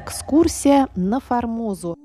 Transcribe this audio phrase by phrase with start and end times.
[0.00, 1.96] Экскурсия на Формозу.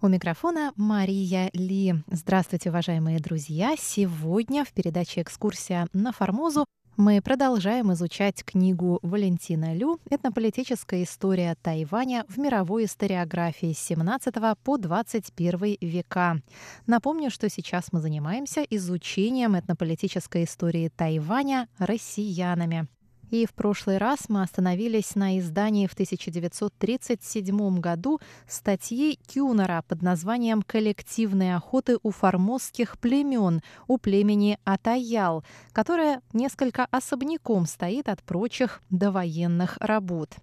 [0.00, 1.96] У микрофона Мария Ли.
[2.10, 3.74] Здравствуйте, уважаемые друзья!
[3.78, 6.64] Сегодня в передаче «Экскурсия на Формозу»
[6.96, 14.78] мы продолжаем изучать книгу Валентина Лю «Этнополитическая история Тайваня в мировой историографии с 17 по
[14.78, 16.40] 21 века».
[16.86, 22.88] Напомню, что сейчас мы занимаемся изучением этнополитической истории Тайваня россиянами.
[23.30, 30.62] И в прошлый раз мы остановились на издании в 1937 году статьи Кюнера под названием
[30.62, 39.76] «Коллективные охоты у формозских племен» у племени Атаял, которая несколько особняком стоит от прочих довоенных
[39.80, 40.36] работ.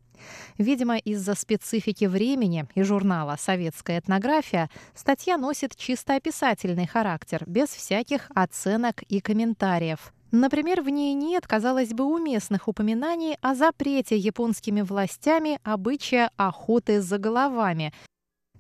[0.58, 8.30] Видимо, из-за специфики времени и журнала «Советская этнография» статья носит чисто описательный характер, без всяких
[8.36, 10.14] оценок и комментариев.
[10.36, 17.20] Например, в ней нет, казалось бы, уместных упоминаний о запрете японскими властями обычая охоты за
[17.20, 17.94] головами.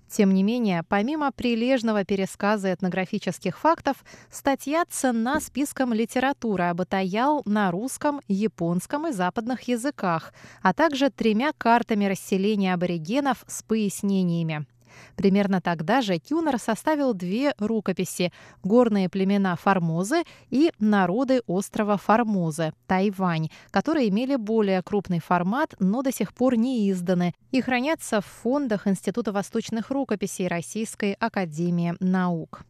[0.07, 7.71] Тем не менее, помимо прилежного пересказа этнографических фактов, статья ценна списком литературы об Атаял на
[7.71, 14.67] русском, японском и западных языках, а также тремя картами расселения аборигенов с пояснениями.
[15.15, 18.31] Примерно тогда же Кюнер составил две рукописи
[18.63, 26.11] «Горные племена Формозы» и «Народы острова Формозы» Тайвань, которые имели более крупный формат, но до
[26.11, 32.65] сих пор не изданы и хранятся в фондах Института восточных рукописей Российской академии наук.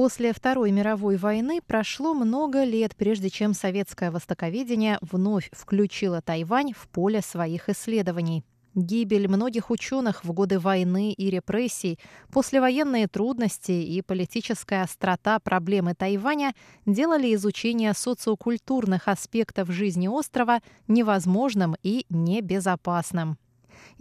[0.00, 6.88] После Второй мировой войны прошло много лет, прежде чем советское востоковедение вновь включило Тайвань в
[6.88, 8.42] поле своих исследований.
[8.74, 11.98] Гибель многих ученых в годы войны и репрессий,
[12.32, 16.54] послевоенные трудности и политическая острота проблемы Тайваня
[16.86, 23.36] делали изучение социокультурных аспектов жизни острова невозможным и небезопасным.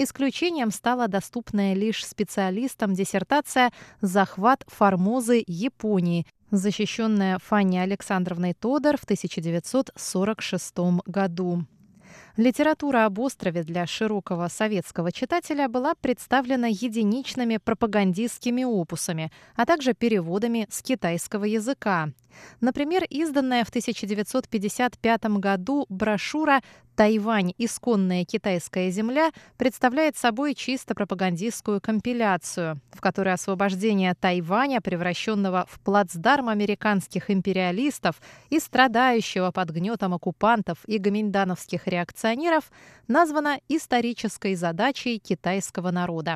[0.01, 11.01] Исключением стала доступная лишь специалистам диссертация «Захват Формозы Японии», защищенная Фанни Александровной Тодор в 1946
[11.05, 11.65] году.
[12.37, 20.65] Литература об острове для широкого советского читателя была представлена единичными пропагандистскими опусами, а также переводами
[20.69, 22.13] с китайского языка.
[22.61, 26.61] Например, изданная в 1955 году брошюра
[26.99, 27.53] «Тайвань.
[27.57, 36.49] Исконная китайская земля» представляет собой чисто пропагандистскую компиляцию, в которой освобождение Тайваня, превращенного в плацдарм
[36.49, 42.69] американских империалистов и страдающего под гнетом оккупантов и гоминдановских реакционеров,
[43.07, 46.35] названо исторической задачей китайского народа.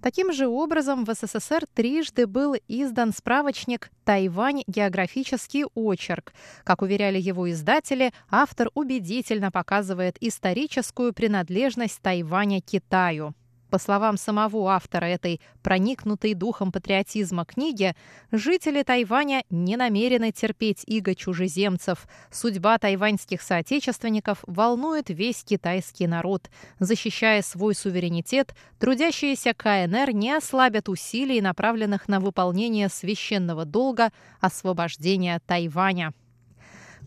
[0.00, 4.62] Таким же образом в СССР трижды был издан справочник «Тайвань.
[4.68, 6.32] Географический очерк».
[6.62, 13.34] Как уверяли его издатели, автор убедительно показывает историческую принадлежность Тайваня Китаю.
[13.70, 17.94] По словам самого автора этой проникнутой духом патриотизма книги,
[18.32, 22.08] жители Тайваня не намерены терпеть иго чужеземцев.
[22.30, 26.50] Судьба тайваньских соотечественников волнует весь китайский народ.
[26.78, 36.14] Защищая свой суверенитет, трудящиеся КНР не ослабят усилий, направленных на выполнение священного долга освобождения Тайваня.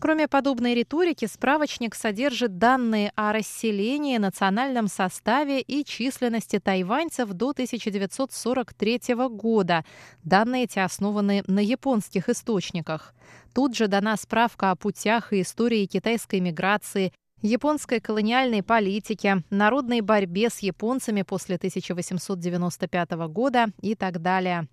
[0.00, 9.00] Кроме подобной риторики, справочник содержит данные о расселении, национальном составе и численности тайваньцев до 1943
[9.30, 9.84] года.
[10.24, 13.14] Данные эти основаны на японских источниках.
[13.54, 20.48] Тут же дана справка о путях и истории китайской миграции, японской колониальной политике, народной борьбе
[20.48, 24.68] с японцами после 1895 года и так далее.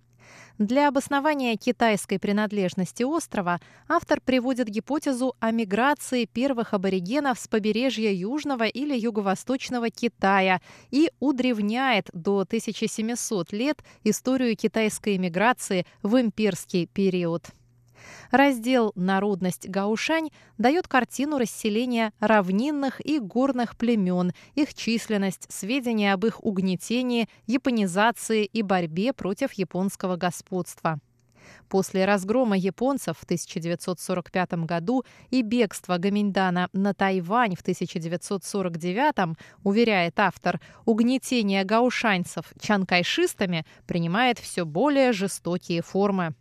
[0.58, 8.64] Для обоснования китайской принадлежности острова автор приводит гипотезу о миграции первых аборигенов с побережья Южного
[8.64, 10.60] или Юго-Восточного Китая
[10.90, 17.46] и удревняет до 1700 лет историю китайской миграции в имперский период.
[18.30, 26.44] Раздел «Народность Гаушань» дает картину расселения равнинных и горных племен, их численность, сведения об их
[26.44, 31.00] угнетении, японизации и борьбе против японского господства.
[31.68, 40.60] После разгрома японцев в 1945 году и бегства Гаминьдана на Тайвань в 1949, уверяет автор,
[40.84, 46.34] угнетение гаушаньцев чанкайшистами принимает все более жестокие формы.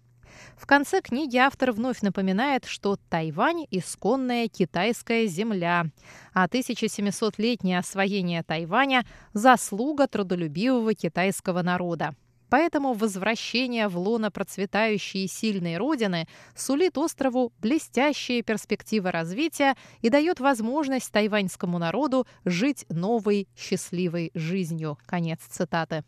[0.57, 5.85] В конце книги автор вновь напоминает, что Тайвань– исконная китайская земля,
[6.33, 12.15] а 1700-летнее освоение Тайваня– заслуга трудолюбивого китайского народа.
[12.49, 20.39] Поэтому возвращение в лоно процветающей и сильной родины сулит острову блестящие перспективы развития и дает
[20.39, 24.97] возможность тайваньскому народу жить новой счастливой жизнью.
[25.05, 26.03] Конец цитаты.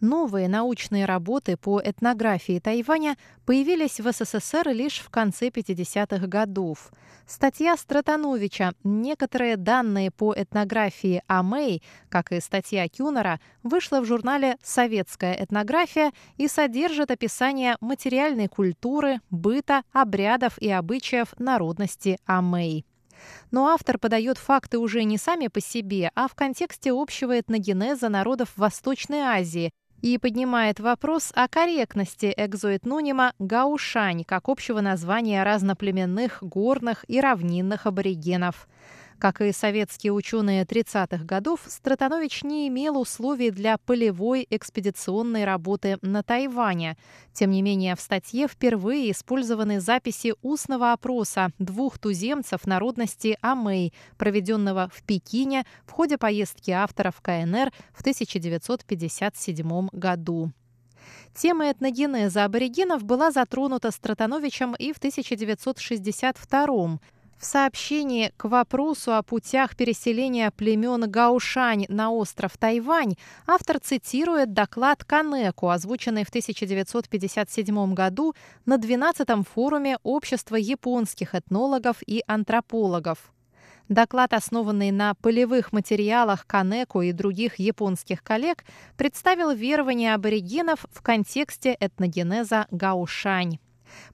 [0.00, 6.90] Новые научные работы по этнографии Тайваня появились в СССР лишь в конце 50-х годов.
[7.26, 15.34] Статья Стратановича «Некоторые данные по этнографии Амэй», как и статья Кюнера, вышла в журнале «Советская
[15.34, 22.86] этнография» и содержит описание материальной культуры, быта, обрядов и обычаев народности Амэй.
[23.50, 28.52] Но автор подает факты уже не сами по себе, а в контексте общего этногенеза народов
[28.56, 37.20] Восточной Азии и поднимает вопрос о корректности экзоэтнонима «гаушань» как общего названия разноплеменных горных и
[37.20, 38.68] равнинных аборигенов–
[39.20, 46.22] как и советские ученые 30-х годов, Стратанович не имел условий для полевой экспедиционной работы на
[46.22, 46.96] Тайване.
[47.32, 54.90] Тем не менее, в статье впервые использованы записи устного опроса двух туземцев народности Амэй, проведенного
[54.92, 60.50] в Пекине в ходе поездки автора в КНР в 1957 году.
[61.34, 67.00] Тема этногенеза аборигенов была затронута Стратановичем и в 1962 году.
[67.40, 73.14] В сообщении к вопросу о путях переселения племен Гаушань на остров Тайвань
[73.46, 78.34] автор цитирует доклад Канеку, озвученный в 1957 году
[78.66, 83.32] на 12-м форуме Общества японских этнологов и антропологов.
[83.88, 88.66] Доклад, основанный на полевых материалах Канеку и других японских коллег,
[88.98, 93.58] представил верования аборигенов в контексте этногенеза Гаушань.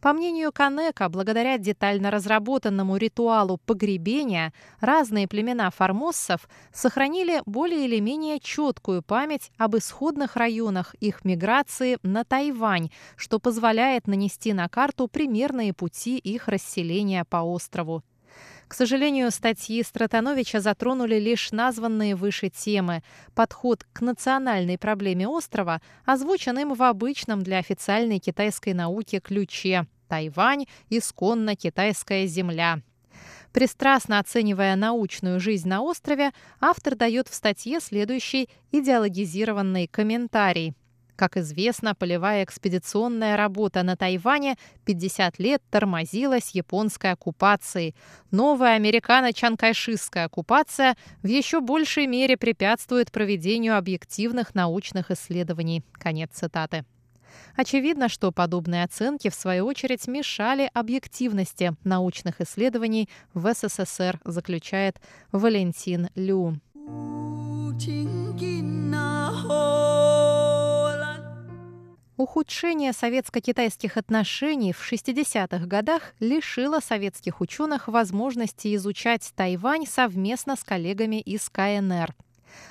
[0.01, 8.41] По мнению Канека, благодаря детально разработанному ритуалу погребения, разные племена формоссов сохранили более или менее
[8.41, 15.73] четкую память об исходных районах их миграции на Тайвань, что позволяет нанести на карту примерные
[15.73, 18.03] пути их расселения по острову.
[18.69, 23.03] К сожалению, статьи Стратановича затронули лишь названные выше темы.
[23.35, 30.67] Подход к национальной проблеме острова озвучен им в обычном для официальной китайской науки ключе «Тайвань–
[30.91, 32.81] исконно китайская земля».
[33.53, 40.75] Пристрастно оценивая научную жизнь на острове, автор дает в статье следующий идеологизированный комментарий–
[41.17, 47.95] как известно, полевая экспедиционная работа на Тайване 50 лет тормозилась японской оккупацией.
[48.31, 55.83] Новая американо-чанкайшистская оккупация в еще большей мере препятствует проведению объективных научных исследований.
[55.93, 56.85] Конец цитаты.
[57.55, 65.01] Очевидно, что подобные оценки, в свою очередь, мешали объективности научных исследований в СССР, заключает
[65.33, 66.61] Валентин Лю.
[72.17, 81.21] Ухудшение советско-китайских отношений в 60-х годах лишило советских ученых возможности изучать Тайвань совместно с коллегами
[81.21, 82.15] из КНР.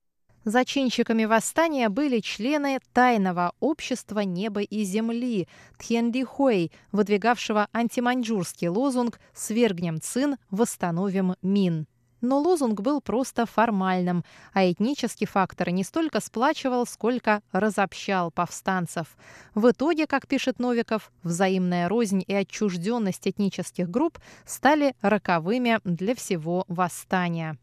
[0.45, 5.49] Зачинщиками восстания были члены тайного общества неба и земли
[5.79, 11.87] Тхендихуэй, выдвигавшего антиманьчжурский лозунг «Свергнем Цин, восстановим Мин».
[12.21, 19.17] Но лозунг был просто формальным, а этнический фактор не столько сплачивал, сколько разобщал повстанцев.
[19.55, 26.65] В итоге, как пишет Новиков, взаимная рознь и отчужденность этнических групп стали роковыми для всего
[26.69, 27.59] восстания.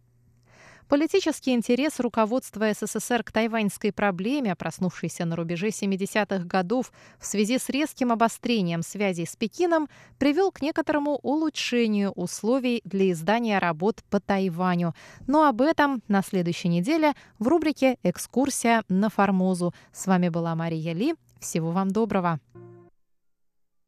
[0.91, 7.69] Политический интерес руководства СССР к тайваньской проблеме, проснувшийся на рубеже 70-х годов в связи с
[7.69, 9.87] резким обострением связей с Пекином,
[10.19, 14.93] привел к некоторому улучшению условий для издания работ по Тайваню.
[15.27, 19.73] Но об этом на следующей неделе в рубрике «Экскурсия на Формозу».
[19.93, 21.15] С вами была Мария Ли.
[21.39, 22.41] Всего вам доброго.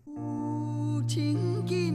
[0.06, 1.53] 无尽